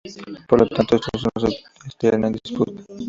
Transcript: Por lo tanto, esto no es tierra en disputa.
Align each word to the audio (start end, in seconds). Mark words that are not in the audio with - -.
Por 0.47 0.59
lo 0.61 0.67
tanto, 0.67 0.95
esto 0.95 1.09
no 1.43 1.47
es 1.87 1.95
tierra 1.95 2.25
en 2.25 2.33
disputa. 2.33 2.81